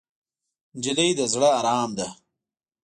نجلۍ 0.77 1.09
د 1.19 1.21
زړه 1.33 1.49
ارام 1.59 1.89
ده. 1.97 2.07